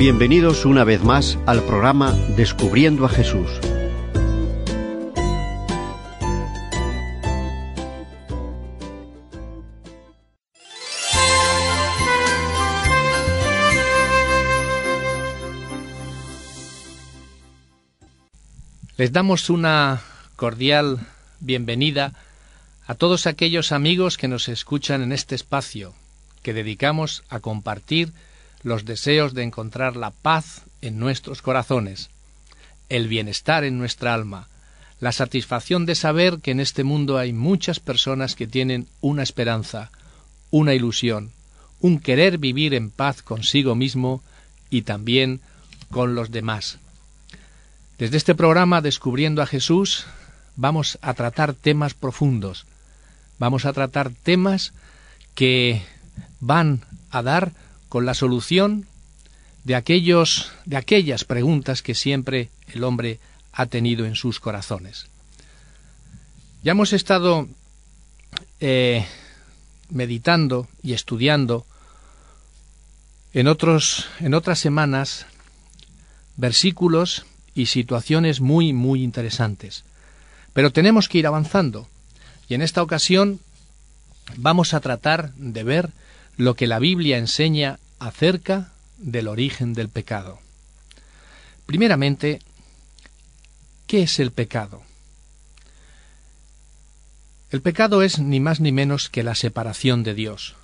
[0.00, 3.50] Bienvenidos una vez más al programa Descubriendo a Jesús.
[18.96, 20.00] Les damos una
[20.36, 21.00] cordial
[21.40, 22.14] bienvenida
[22.86, 25.92] a todos aquellos amigos que nos escuchan en este espacio
[26.42, 28.14] que dedicamos a compartir
[28.62, 32.10] los deseos de encontrar la paz en nuestros corazones,
[32.88, 34.48] el bienestar en nuestra alma,
[35.00, 39.90] la satisfacción de saber que en este mundo hay muchas personas que tienen una esperanza,
[40.50, 41.32] una ilusión,
[41.80, 44.22] un querer vivir en paz consigo mismo
[44.68, 45.40] y también
[45.90, 46.78] con los demás.
[47.98, 50.06] Desde este programa Descubriendo a Jesús
[50.56, 52.66] vamos a tratar temas profundos,
[53.38, 54.74] vamos a tratar temas
[55.34, 55.82] que
[56.40, 57.52] van a dar
[57.90, 58.86] con la solución
[59.64, 63.18] de aquellos de aquellas preguntas que siempre el hombre
[63.52, 65.08] ha tenido en sus corazones.
[66.62, 67.48] Ya hemos estado
[68.60, 69.04] eh,
[69.90, 71.66] meditando y estudiando
[73.34, 75.26] en otros en otras semanas
[76.36, 79.84] versículos y situaciones muy muy interesantes.
[80.52, 81.88] Pero tenemos que ir avanzando
[82.48, 83.40] y en esta ocasión
[84.36, 85.90] vamos a tratar de ver
[86.40, 90.40] lo que la Biblia enseña acerca del origen del pecado.
[91.66, 92.40] Primeramente,
[93.86, 94.82] ¿qué es el pecado?
[97.50, 100.56] El pecado es ni más ni menos que la separación de Dios.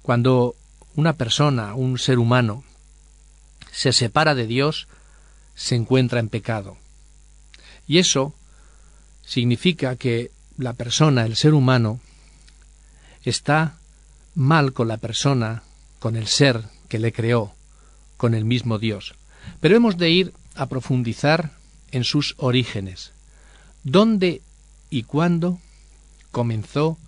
[0.00, 0.54] Cuando
[0.94, 2.62] una persona, un ser humano,
[3.72, 4.86] se separa de Dios,
[5.56, 6.76] se encuentra en pecado.
[7.88, 8.32] Y eso
[9.24, 12.00] significa que la persona, el ser humano,
[13.24, 13.80] está
[14.34, 15.62] mal con la persona,
[15.98, 17.54] con el ser que le creó,
[18.16, 19.14] con el mismo Dios.
[19.60, 21.52] Pero hemos de ir a profundizar
[21.90, 23.12] en sus orígenes.
[23.84, 24.42] ¿Dónde
[24.90, 25.58] y cuándo
[26.30, 26.98] comenzó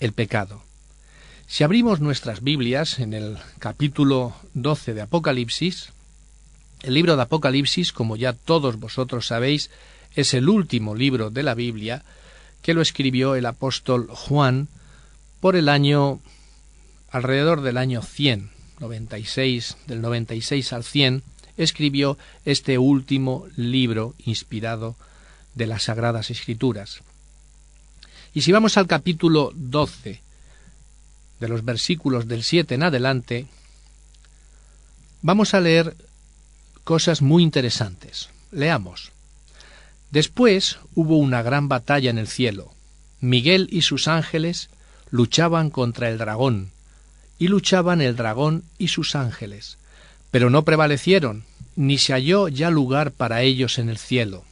[0.00, 0.62] el pecado?
[1.46, 5.90] Si abrimos nuestras Biblias en el capítulo 12 de Apocalipsis,
[6.82, 9.70] el libro de Apocalipsis, como ya todos vosotros sabéis,
[10.14, 12.02] es el último libro de la Biblia
[12.62, 14.68] que lo escribió el apóstol Juan
[15.40, 16.20] por el año
[17.14, 21.22] alrededor del año 100, 96, del 96 al 100,
[21.56, 24.96] escribió este último libro inspirado
[25.54, 27.02] de las Sagradas Escrituras.
[28.34, 30.22] Y si vamos al capítulo 12,
[31.38, 33.46] de los versículos del 7 en adelante,
[35.22, 35.96] vamos a leer
[36.82, 38.28] cosas muy interesantes.
[38.50, 39.12] Leamos.
[40.10, 42.72] Después hubo una gran batalla en el cielo.
[43.20, 44.68] Miguel y sus ángeles
[45.10, 46.73] luchaban contra el dragón,
[47.38, 49.78] y luchaban el dragón y sus ángeles,
[50.30, 51.44] pero no prevalecieron,
[51.76, 54.44] ni se halló ya lugar para ellos en el cielo.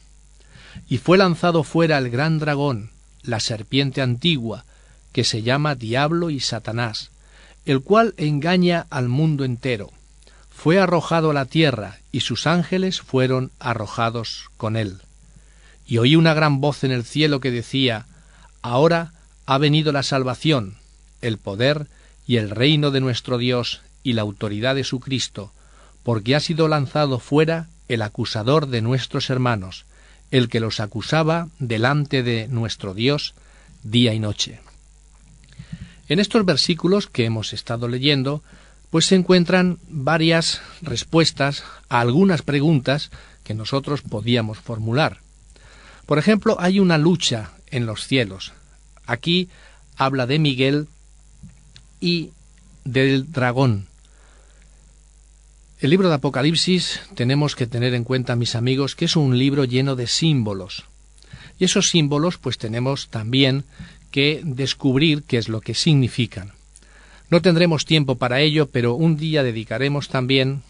[0.87, 4.65] Y fue lanzado fuera el gran dragón, la serpiente antigua,
[5.11, 7.11] que se llama Diablo y Satanás,
[7.65, 9.91] el cual engaña al mundo entero.
[10.49, 15.01] Fue arrojado a la tierra, y sus ángeles fueron arrojados con él.
[15.85, 18.07] Y oí una gran voz en el cielo que decía,
[18.61, 19.13] Ahora
[19.45, 20.75] ha venido la salvación,
[21.21, 21.87] el poder
[22.25, 25.51] y el reino de nuestro Dios y la autoridad de su Cristo,
[26.03, 29.85] porque ha sido lanzado fuera el acusador de nuestros hermanos,
[30.31, 33.35] el que los acusaba delante de nuestro Dios
[33.83, 34.59] día y noche.
[36.07, 38.43] En estos versículos que hemos estado leyendo,
[38.89, 43.09] pues se encuentran varias respuestas a algunas preguntas
[43.43, 45.19] que nosotros podíamos formular.
[46.05, 48.53] Por ejemplo, hay una lucha en los cielos.
[49.05, 49.49] Aquí
[49.95, 50.87] habla de Miguel
[52.03, 52.31] y
[52.83, 53.87] del dragón.
[55.79, 59.63] El libro de Apocalipsis tenemos que tener en cuenta, mis amigos, que es un libro
[59.63, 60.83] lleno de símbolos.
[61.57, 63.63] Y esos símbolos, pues tenemos también
[64.11, 66.51] que descubrir qué es lo que significan.
[67.29, 70.61] No tendremos tiempo para ello, pero un día dedicaremos también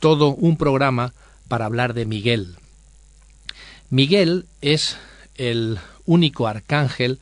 [0.00, 1.14] todo un programa
[1.46, 2.56] para hablar de Miguel.
[3.90, 4.96] Miguel es
[5.36, 7.20] el único arcángel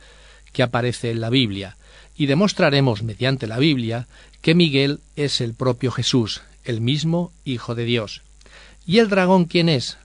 [0.53, 1.77] que aparece en la Biblia
[2.19, 4.07] y demostraremos mediante la Biblia
[4.41, 8.23] que Miguel es el propio Jesús, el mismo Hijo de Dios.
[8.85, 9.97] ¿Y el dragón quién es?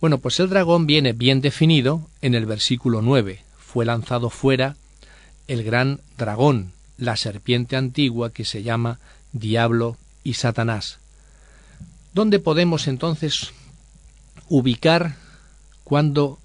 [0.00, 3.44] Bueno, pues el dragón viene bien definido en el versículo 9.
[3.56, 4.74] Fue lanzado fuera
[5.46, 8.98] el gran dragón, la serpiente antigua que se llama
[9.32, 10.98] Diablo y Satanás.
[12.14, 13.52] ¿Dónde podemos entonces
[14.48, 15.18] ubicar
[15.84, 16.40] cuando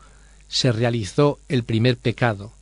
[0.49, 2.53] se realizó el primer pecado?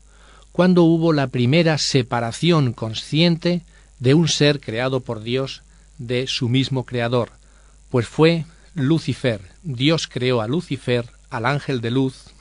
[0.57, 3.61] Cuando hubo la primera separación consciente
[3.99, 5.61] de un ser creado por Dios
[5.99, 7.29] de su mismo creador,
[7.91, 9.39] pues fue Lucifer.
[9.61, 12.33] Dios creó a Lucifer, al ángel de luz,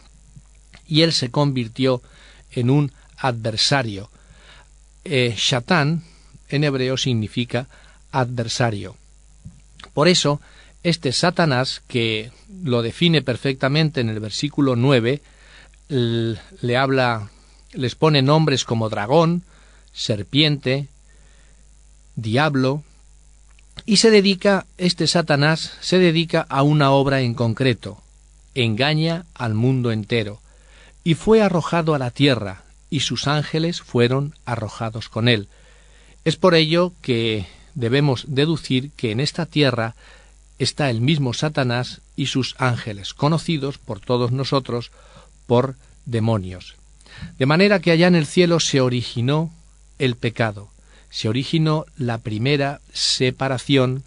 [0.86, 2.00] y él se convirtió
[2.52, 4.10] en un adversario.
[5.04, 6.02] Eh, Shatán
[6.48, 7.68] en hebreo significa
[8.12, 8.96] adversario.
[9.92, 10.40] Por eso,
[10.82, 12.32] este Satanás, que
[12.64, 15.20] lo define perfectamente en el versículo 9,
[15.88, 17.30] le habla,
[17.72, 19.42] les pone nombres como dragón,
[19.92, 20.88] serpiente,
[22.14, 22.82] diablo,
[23.84, 28.02] y se dedica, este Satanás se dedica a una obra en concreto,
[28.54, 30.40] engaña al mundo entero,
[31.04, 35.48] y fue arrojado a la tierra, y sus ángeles fueron arrojados con él.
[36.24, 39.94] Es por ello que debemos deducir que en esta tierra
[40.58, 44.90] está el mismo Satanás y sus ángeles, conocidos por todos nosotros
[45.46, 45.76] por
[46.06, 46.76] demonios.
[47.38, 49.52] De manera que allá en el cielo se originó
[49.98, 50.70] el pecado,
[51.10, 54.04] se originó la primera separación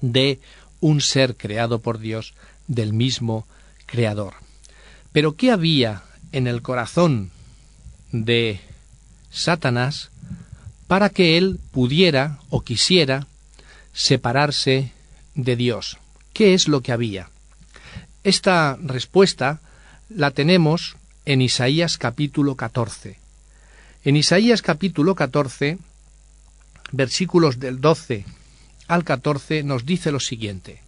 [0.00, 0.40] de
[0.80, 2.34] un ser creado por Dios
[2.66, 3.46] del mismo
[3.86, 4.34] Creador.
[5.12, 6.02] Pero ¿qué había
[6.32, 7.30] en el corazón
[8.10, 8.60] de
[9.30, 10.10] Satanás
[10.86, 13.26] para que él pudiera o quisiera
[13.92, 14.92] separarse
[15.34, 15.98] de Dios?
[16.32, 17.30] ¿Qué es lo que había?
[18.24, 19.60] Esta respuesta
[20.08, 23.18] la tenemos en Isaías capítulo 14.
[24.04, 25.78] En Isaías capítulo 14,
[26.90, 28.24] versículos del 12
[28.88, 30.82] al 14, nos dice lo siguiente.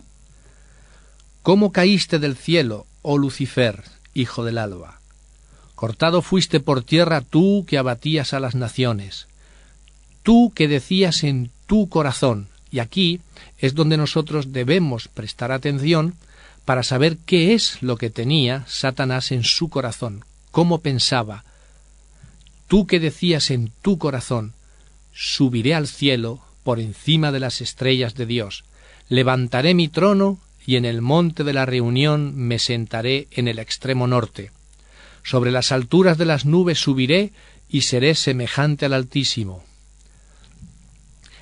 [1.43, 5.01] ¿Cómo caíste del cielo, oh Lucifer, hijo del alba?
[5.77, 9.29] Cortado fuiste por tierra tú que abatías a las naciones,
[10.25, 13.21] tú que decías en tu corazón, y aquí
[13.59, 16.15] es donde nosotros debemos prestar atención
[16.65, 21.45] para saber qué es lo que tenía Satanás en su corazón, cómo pensaba,
[22.67, 24.55] Tú que decías en tu corazón,
[25.13, 28.65] subiré al cielo por encima de las estrellas de Dios,
[29.09, 34.07] levantaré mi trono y en el monte de la reunión me sentaré en el extremo
[34.07, 34.51] norte.
[35.23, 37.33] Sobre las alturas de las nubes subiré
[37.69, 39.63] y seré semejante al Altísimo.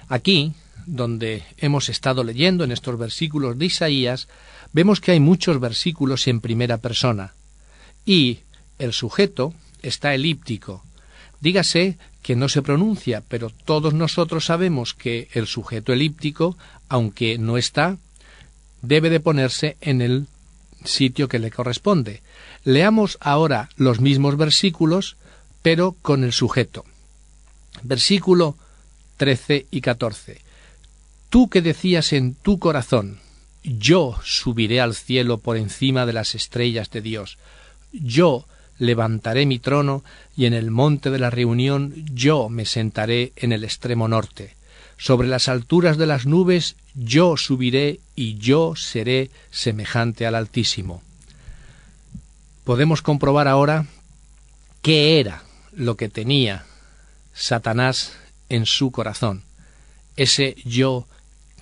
[0.09, 0.55] Aquí,
[0.87, 4.29] donde hemos estado leyendo en estos versículos de Isaías,
[4.73, 7.35] vemos que hay muchos versículos en primera persona,
[8.05, 8.41] y
[8.79, 10.83] el sujeto está elíptico,
[11.43, 16.57] Dígase que no se pronuncia, pero todos nosotros sabemos que el sujeto elíptico,
[16.89, 17.99] aunque no está,
[18.81, 20.29] debe de ponerse en el
[20.85, 22.23] sitio que le corresponde.
[22.63, 25.17] Leamos ahora los mismos versículos,
[25.63, 26.85] pero con el sujeto.
[27.83, 28.57] Versículo
[29.17, 30.41] 13 y 14.
[31.29, 33.19] Tú que decías en tu corazón,
[33.63, 37.39] yo subiré al cielo por encima de las estrellas de Dios,
[37.93, 38.47] yo
[38.79, 40.03] levantaré mi trono
[40.37, 44.57] y en el monte de la reunión yo me sentaré en el extremo norte.
[44.97, 51.03] Sobre las alturas de las nubes yo subiré y yo seré semejante al Altísimo.
[52.65, 53.87] Podemos comprobar ahora
[54.83, 55.43] qué era
[55.73, 56.65] lo que tenía
[57.35, 58.13] Satanás
[58.49, 59.43] en su corazón,
[60.17, 61.07] ese yo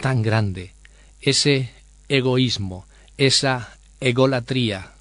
[0.00, 0.73] tan grande,
[1.20, 1.70] ese
[2.11, 2.87] egoísmo,
[3.17, 4.93] esa egolatría,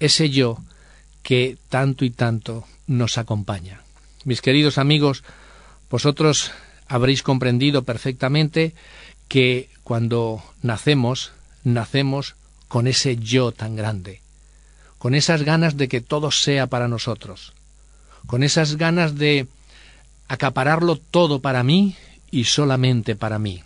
[0.00, 0.58] ese yo
[1.22, 3.82] que tanto y tanto nos acompaña.
[4.24, 5.22] Mis queridos amigos,
[5.88, 6.50] vosotros
[6.88, 8.74] habréis comprendido perfectamente
[9.28, 12.34] que cuando nacemos, nacemos
[12.68, 14.20] con ese yo tan grande,
[14.98, 17.52] con esas ganas de que todo sea para nosotros,
[18.26, 19.46] con esas ganas de
[20.26, 21.94] acapararlo todo para mí
[22.32, 23.62] y solamente para mí.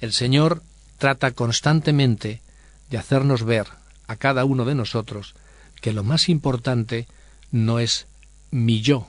[0.00, 0.62] El Señor
[1.02, 2.42] trata constantemente
[2.88, 3.66] de hacernos ver
[4.06, 5.34] a cada uno de nosotros
[5.80, 7.08] que lo más importante
[7.50, 8.06] no es
[8.52, 9.08] mi yo,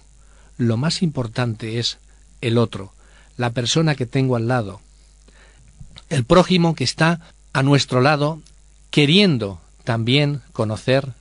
[0.58, 2.00] lo más importante es
[2.42, 2.94] el otro,
[3.38, 4.82] la persona que tengo al lado,
[6.10, 7.22] el prójimo que está
[7.54, 8.42] a nuestro lado,
[8.90, 11.14] queriendo también conocer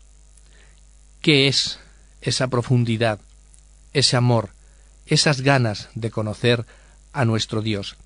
[1.20, 1.80] qué es
[2.22, 3.20] esa profundidad,
[3.92, 4.54] ese amor,
[5.04, 6.64] esas ganas de conocer
[7.12, 7.96] a nuestro Dios.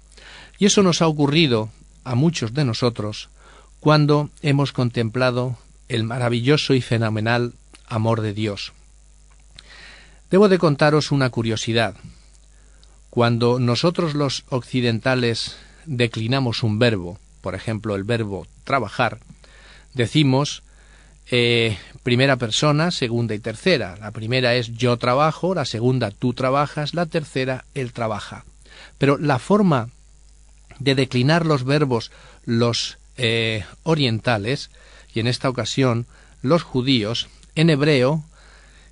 [0.58, 1.70] Y eso nos ha ocurrido
[2.06, 3.28] a muchos de nosotros
[3.80, 5.58] cuando hemos contemplado
[5.88, 7.52] el maravilloso y fenomenal
[7.86, 8.72] amor de Dios.
[10.30, 11.94] Debo de contaros una curiosidad.
[13.10, 19.18] Cuando nosotros los occidentales declinamos un verbo, por ejemplo el verbo trabajar,
[19.94, 20.62] decimos
[21.30, 23.96] eh, primera persona, segunda y tercera.
[24.00, 28.44] La primera es yo trabajo, la segunda tú trabajas, la tercera él trabaja.
[28.98, 29.90] Pero la forma
[30.78, 32.10] de declinar los verbos
[32.44, 34.70] los eh, orientales
[35.12, 36.06] y en esta ocasión
[36.42, 38.24] los judíos, en hebreo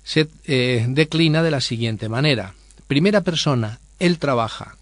[0.03, 2.53] se eh, declina de la siguiente manera.
[2.87, 4.77] Primera persona, él trabaja.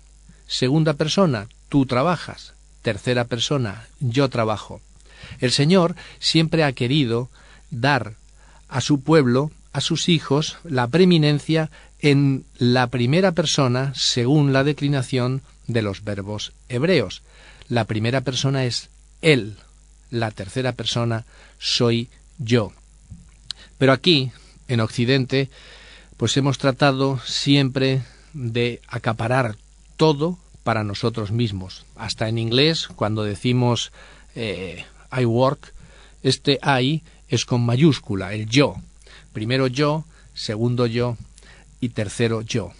[0.47, 2.53] Segunda persona, tú trabajas.
[2.81, 4.81] Tercera persona, yo trabajo.
[5.39, 7.29] El Señor siempre ha querido
[7.71, 8.15] dar
[8.67, 11.69] a su pueblo, a sus hijos, la preeminencia
[11.99, 17.23] en la primera persona según la declinación de los verbos hebreos.
[17.67, 18.89] La primera persona es
[19.21, 19.57] Él,
[20.09, 21.25] la tercera persona
[21.57, 22.71] soy yo.
[23.77, 24.31] Pero aquí,
[24.67, 25.49] en Occidente,
[26.17, 28.03] pues hemos tratado siempre
[28.33, 29.57] de acaparar
[29.97, 31.85] todo para nosotros mismos.
[31.95, 33.91] Hasta en inglés, cuando decimos
[34.35, 35.73] eh, I work,
[36.21, 38.75] este I es con mayúscula, el yo.
[39.33, 41.17] Primero yo, segundo yo
[41.79, 42.71] y tercero yo.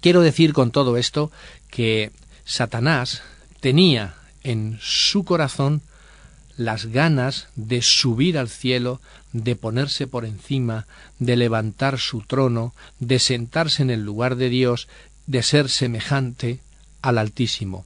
[0.00, 1.30] Quiero decir con todo esto
[1.76, 2.10] que
[2.46, 3.22] Satanás
[3.60, 5.82] tenía en su corazón
[6.56, 9.02] las ganas de subir al cielo,
[9.34, 10.86] de ponerse por encima,
[11.18, 14.88] de levantar su trono, de sentarse en el lugar de Dios,
[15.26, 16.60] de ser semejante
[17.02, 17.84] al Altísimo.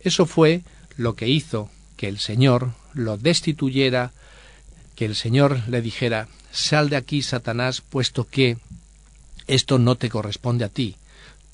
[0.00, 0.62] Eso fue
[0.96, 4.10] lo que hizo que el Señor lo destituyera,
[4.96, 8.58] que el Señor le dijera Sal de aquí, Satanás, puesto que
[9.46, 10.96] esto no te corresponde a ti.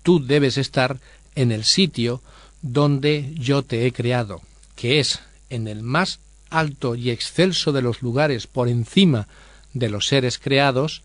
[0.03, 0.99] Tú debes estar
[1.35, 2.23] en el sitio
[2.63, 4.41] donde yo te he creado,
[4.77, 9.29] que es en el más alto y excelso de los lugares por encima
[9.73, 11.03] de los seres creados,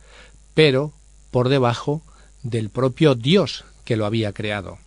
[0.53, 0.93] pero
[1.31, 2.01] por debajo
[2.43, 4.77] del propio Dios que lo había creado.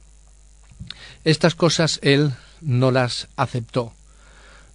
[1.24, 3.92] Estas cosas él no las aceptó.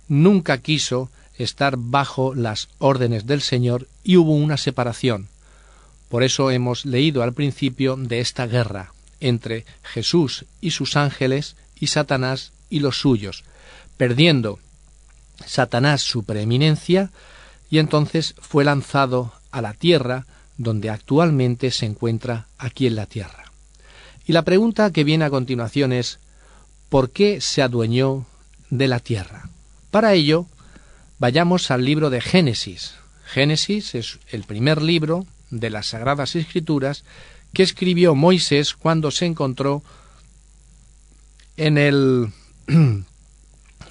[0.07, 5.29] Nunca quiso estar bajo las órdenes del Señor y hubo una separación.
[6.09, 11.88] Por eso hemos leído al principio de esta guerra entre Jesús y sus ángeles y
[11.88, 13.43] Satanás y los suyos,
[13.97, 14.59] perdiendo
[15.45, 17.12] Satanás su preeminencia
[17.69, 20.25] y entonces fue lanzado a la tierra
[20.57, 23.51] donde actualmente se encuentra aquí en la tierra.
[24.25, 26.19] Y la pregunta que viene a continuación es
[26.89, 28.25] ¿por qué se adueñó
[28.69, 29.50] de la tierra?
[29.91, 30.47] Para ello,
[31.19, 32.95] vayamos al libro de Génesis.
[33.25, 37.03] Génesis es el primer libro de las Sagradas Escrituras
[37.57, 39.81] que escribió Moisés cuando se encontró
[41.55, 42.27] en el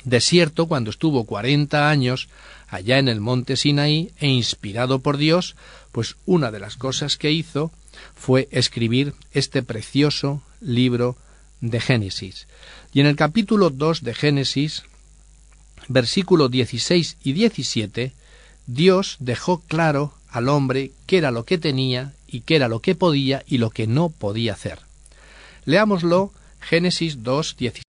[0.05, 2.29] desierto cuando estuvo cuarenta años
[2.69, 5.57] allá en el monte Sinaí e inspirado por Dios,
[5.91, 7.73] pues una de las cosas que hizo
[8.15, 11.17] fue escribir este precioso libro
[11.61, 12.47] de Génesis.
[12.93, 14.85] Y en el capítulo 2 de Génesis,
[15.89, 18.13] versículo 16 y 17,
[18.69, 22.95] Dios dejó claro al hombre qué era lo que tenía y qué era lo que
[22.95, 24.81] podía y lo que no podía hacer.
[25.65, 27.83] Leámoslo, Génesis 2, 17.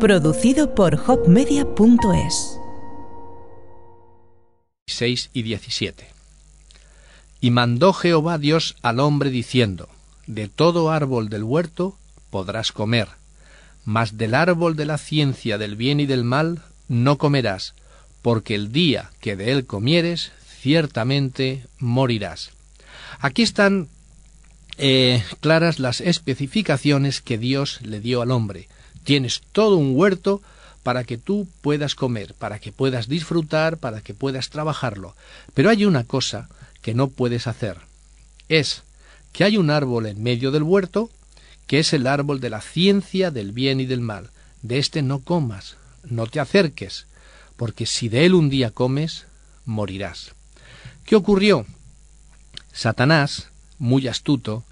[0.00, 2.58] Producido por hopmedia.es
[4.86, 6.08] 6 y 17.
[7.42, 9.90] Y mandó Jehová Dios al hombre diciendo,
[10.26, 11.98] De todo árbol del huerto
[12.30, 13.08] podrás comer,
[13.84, 17.74] mas del árbol de la ciencia del bien y del mal no comerás,
[18.22, 22.50] porque el día que de él comieres, ciertamente morirás.
[23.18, 23.88] Aquí están
[24.76, 28.68] eh, claras las especificaciones que Dios le dio al hombre.
[29.04, 30.42] Tienes todo un huerto
[30.82, 35.16] para que tú puedas comer, para que puedas disfrutar, para que puedas trabajarlo.
[35.54, 36.48] Pero hay una cosa
[36.82, 37.78] que no puedes hacer.
[38.48, 38.82] Es
[39.32, 41.10] que hay un árbol en medio del huerto,
[41.66, 44.30] que es el árbol de la ciencia del bien y del mal.
[44.62, 47.06] De este no comas, no te acerques,
[47.56, 49.26] porque si de él un día comes,
[49.64, 50.34] morirás.
[51.04, 51.66] ¿Qué ocurrió?
[52.72, 54.64] Satanás, muy astuto,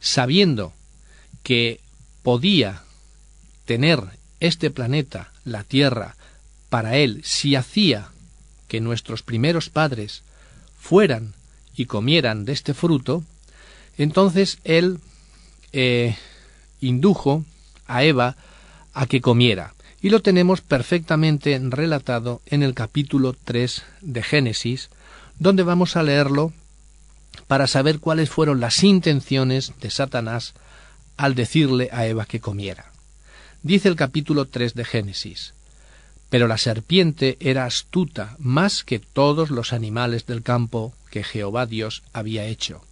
[0.00, 0.72] sabiendo
[1.42, 1.80] que
[2.22, 2.82] podía
[3.64, 4.00] tener
[4.40, 6.16] este planeta, la Tierra,
[6.68, 8.10] para él, si hacía
[8.68, 10.22] que nuestros primeros padres
[10.78, 11.34] fueran
[11.76, 13.24] y comieran de este fruto,
[13.96, 15.00] entonces él
[15.72, 16.16] eh,
[16.80, 17.44] indujo
[17.86, 18.36] a Eva
[18.92, 19.74] a que comiera.
[20.00, 24.90] Y lo tenemos perfectamente relatado en el capítulo 3 de Génesis,
[25.38, 26.52] donde vamos a leerlo
[27.46, 30.54] para saber cuáles fueron las intenciones de Satanás
[31.16, 32.92] al decirle a Eva que comiera.
[33.62, 35.54] Dice el capítulo 3 de Génesis.
[36.28, 42.02] Pero la serpiente era astuta más que todos los animales del campo que Jehová Dios
[42.12, 42.82] había hecho,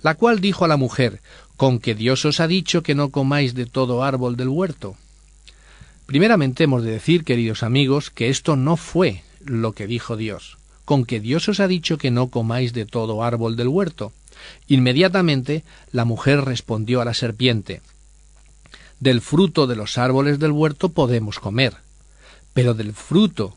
[0.00, 1.20] la cual dijo a la mujer,
[1.56, 4.96] ¿Con que Dios os ha dicho que no comáis de todo árbol del huerto?
[6.06, 10.57] Primeramente hemos de decir, queridos amigos, que esto no fue lo que dijo Dios.
[10.88, 14.10] Con que Dios os ha dicho que no comáis de todo árbol del huerto.
[14.68, 17.82] Inmediatamente la mujer respondió a la serpiente,
[18.98, 21.74] del fruto de los árboles del huerto podemos comer,
[22.54, 23.54] pero del fruto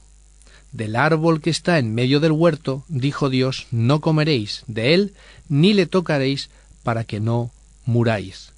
[0.73, 5.13] del árbol que está en medio del huerto, dijo Dios, no comeréis de él,
[5.47, 6.49] ni le tocaréis,
[6.83, 7.53] para que no
[7.85, 8.51] muráis.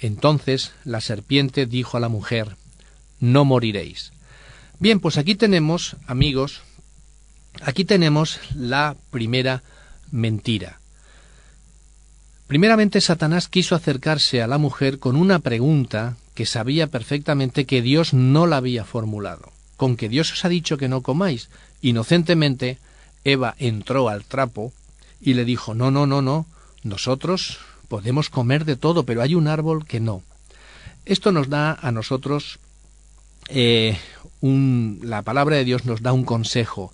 [0.00, 2.56] Entonces la serpiente dijo a la mujer,
[3.20, 4.10] No moriréis.
[4.80, 6.62] Bien, pues aquí tenemos, amigos,
[7.60, 9.62] aquí tenemos la primera
[10.10, 10.80] mentira.
[12.46, 18.14] Primeramente Satanás quiso acercarse a la mujer con una pregunta que sabía perfectamente que Dios
[18.14, 19.52] no la había formulado.
[19.76, 21.48] Con que Dios os ha dicho que no comáis.
[21.80, 22.78] Inocentemente,
[23.24, 24.72] Eva entró al trapo
[25.20, 26.46] y le dijo, no, no, no, no,
[26.82, 30.22] nosotros podemos comer de todo, pero hay un árbol que no.
[31.04, 32.58] Esto nos da a nosotros
[33.48, 33.98] eh,
[34.40, 36.92] un, la palabra de Dios nos da un consejo.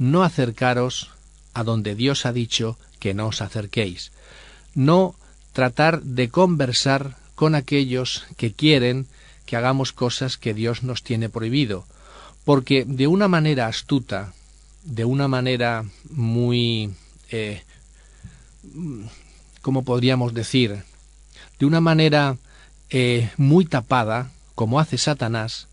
[0.00, 1.10] No acercaros
[1.52, 4.12] a donde Dios ha dicho que no os acerquéis.
[4.74, 5.14] No
[5.52, 9.06] tratar de conversar con aquellos que quieren
[9.44, 11.84] que hagamos cosas que Dios nos tiene prohibido,
[12.44, 14.32] porque de una manera astuta,
[14.84, 16.94] de una manera muy,
[17.30, 17.62] eh,
[19.60, 20.84] ¿cómo podríamos decir?
[21.58, 22.38] De una manera
[22.88, 25.68] eh, muy tapada, como hace Satanás,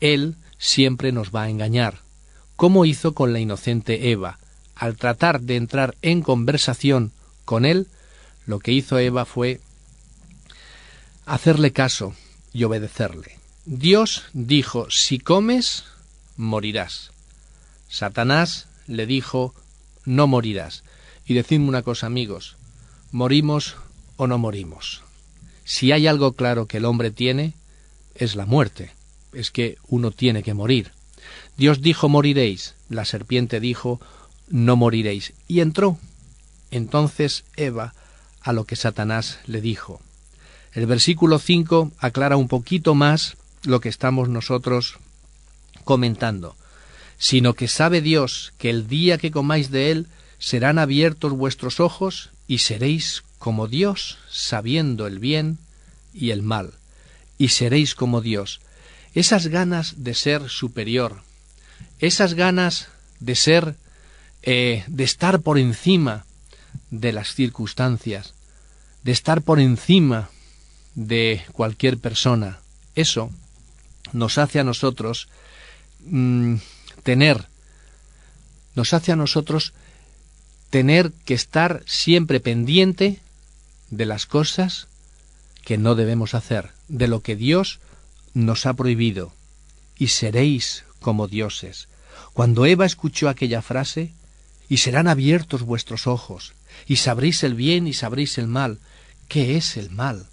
[0.00, 2.00] él siempre nos va a engañar,
[2.60, 4.38] como hizo con la inocente Eva.
[4.74, 7.10] Al tratar de entrar en conversación
[7.46, 7.86] con él,
[8.44, 9.62] lo que hizo Eva fue
[11.24, 12.14] hacerle caso
[12.52, 13.38] y obedecerle.
[13.64, 15.84] Dios dijo, si comes,
[16.36, 17.12] morirás.
[17.88, 19.54] Satanás le dijo,
[20.04, 20.84] no morirás.
[21.24, 22.58] Y decidme una cosa, amigos,
[23.10, 23.76] ¿morimos
[24.18, 25.02] o no morimos?
[25.64, 27.54] Si hay algo claro que el hombre tiene,
[28.14, 28.92] es la muerte,
[29.32, 30.92] es que uno tiene que morir.
[31.56, 32.74] Dios dijo, moriréis.
[32.88, 34.00] La serpiente dijo,
[34.48, 35.32] no moriréis.
[35.48, 35.98] Y entró
[36.70, 37.94] entonces Eva
[38.42, 40.00] a lo que Satanás le dijo.
[40.72, 44.98] El versículo 5 aclara un poquito más lo que estamos nosotros
[45.84, 46.56] comentando,
[47.18, 50.06] sino que sabe Dios que el día que comáis de él
[50.38, 55.58] serán abiertos vuestros ojos y seréis como Dios, sabiendo el bien
[56.14, 56.74] y el mal,
[57.36, 58.60] y seréis como Dios.
[59.14, 61.22] Esas ganas de ser superior,
[62.00, 62.88] esas ganas
[63.20, 63.76] de ser,
[64.42, 66.24] eh, de estar por encima
[66.90, 68.34] de las circunstancias,
[69.04, 70.30] de estar por encima
[70.94, 72.60] de cualquier persona.
[72.94, 73.30] Eso
[74.12, 75.28] nos hace a nosotros
[76.00, 76.56] mm,
[77.02, 77.48] tener,
[78.74, 79.74] nos hace a nosotros
[80.70, 83.20] tener que estar siempre pendiente
[83.90, 84.88] de las cosas
[85.64, 87.80] que no debemos hacer, de lo que Dios
[88.32, 89.32] nos ha prohibido,
[89.98, 91.88] y seréis como dioses.
[92.32, 94.12] Cuando Eva escuchó aquella frase,
[94.68, 96.54] y serán abiertos vuestros ojos,
[96.86, 98.78] y sabréis el bien y sabréis el mal.
[99.26, 100.26] ¿Qué es el mal?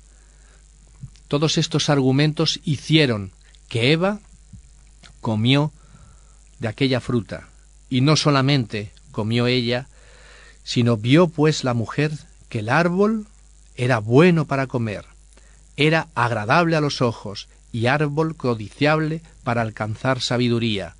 [1.27, 3.31] Todos estos argumentos hicieron
[3.67, 4.19] que Eva
[5.21, 5.73] comió
[6.59, 7.49] de aquella fruta,
[7.89, 9.87] y no solamente comió ella,
[10.63, 12.11] sino vio pues la mujer
[12.49, 13.27] que el árbol
[13.75, 15.05] era bueno para comer,
[15.75, 20.95] era agradable a los ojos y árbol codiciable para alcanzar sabiduría.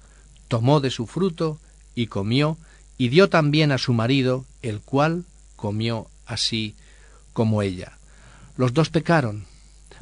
[0.48, 1.60] Tomó de su fruto
[1.96, 2.58] y comió,
[2.98, 5.26] y dio también a su marido, el cual
[5.56, 6.76] comió así
[7.34, 7.98] como ella.
[8.56, 9.46] Los dos pecaron,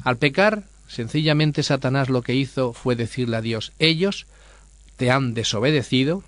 [0.02, 4.26] al pecar, sencillamente Satanás lo que hizo fue decirle a Dios, ellos
[4.96, 6.24] te han desobedecido,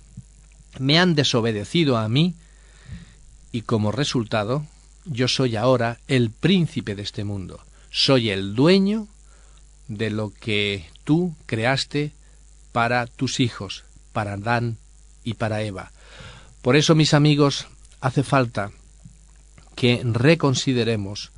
[0.79, 2.35] me han desobedecido a mí,
[3.51, 4.65] y como resultado,
[5.05, 9.07] yo soy ahora el príncipe de este mundo, soy el dueño
[9.89, 12.13] de lo que tú creaste
[12.71, 14.77] para tus hijos, para Adán
[15.23, 15.91] y para Eva.
[16.61, 17.67] Por eso, mis amigos,
[17.99, 18.71] hace falta
[19.75, 21.31] que reconsideremos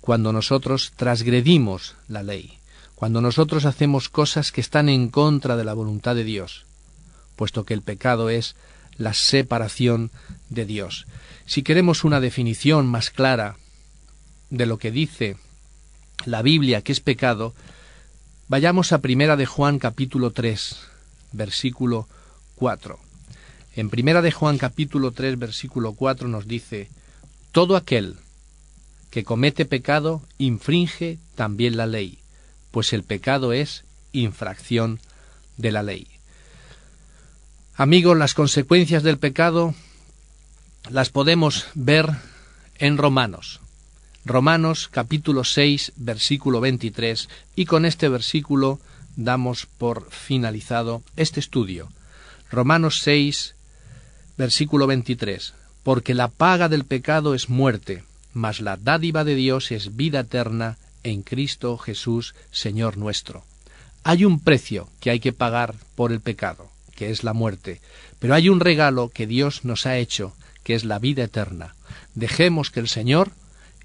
[0.00, 2.58] cuando nosotros transgredimos la ley,
[2.94, 6.64] cuando nosotros hacemos cosas que están en contra de la voluntad de Dios,
[7.36, 8.56] puesto que el pecado es
[8.96, 10.10] la separación
[10.48, 11.06] de Dios.
[11.46, 13.56] Si queremos una definición más clara
[14.50, 15.36] de lo que dice
[16.24, 17.54] la Biblia que es pecado,
[18.48, 20.76] vayamos a Primera de Juan capítulo 3,
[21.32, 22.08] versículo
[22.56, 22.98] 4.
[23.76, 26.88] En Primera de Juan capítulo 3, versículo 4 nos dice,
[27.52, 28.16] todo aquel
[29.10, 32.18] que comete pecado infringe también la ley,
[32.70, 35.00] pues el pecado es infracción
[35.56, 36.08] de la ley.
[37.74, 39.74] Amigos, las consecuencias del pecado
[40.90, 42.10] las podemos ver
[42.76, 43.60] en Romanos.
[44.28, 48.78] Romanos capítulo 6 versículo 23 y con este versículo
[49.16, 51.88] damos por finalizado este estudio.
[52.50, 53.54] Romanos 6
[54.36, 59.96] versículo 23 porque la paga del pecado es muerte, mas la dádiva de Dios es
[59.96, 63.46] vida eterna en Cristo Jesús, Señor nuestro.
[64.04, 67.80] Hay un precio que hay que pagar por el pecado, que es la muerte,
[68.18, 71.76] pero hay un regalo que Dios nos ha hecho, que es la vida eterna.
[72.14, 73.32] Dejemos que el Señor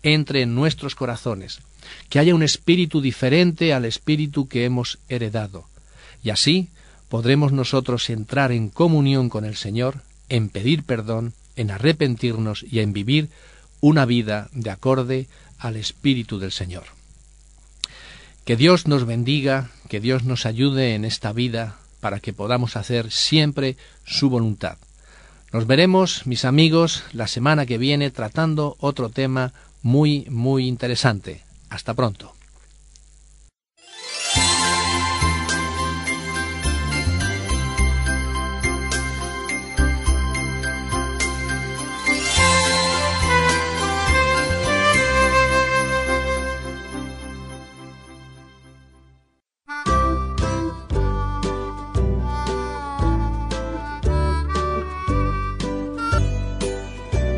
[0.04, 1.60] entre en nuestros corazones.
[2.10, 5.68] que haya un espíritu diferente al espíritu que hemos heredado.
[6.24, 6.70] Y así
[7.10, 12.94] podremos nosotros entrar en comunión con el Señor, en pedir perdón, en arrepentirnos y en
[12.94, 13.30] vivir
[13.82, 15.28] una vida de acorde
[15.60, 16.84] al Espíritu del Señor.
[18.46, 23.12] Que Dios nos bendiga, que Dios nos ayude en esta vida para que podamos hacer
[23.12, 24.78] siempre su voluntad.
[25.52, 31.44] Nos veremos, mis amigos, la semana que viene tratando otro tema muy, muy interesante.
[31.70, 32.34] Hasta pronto.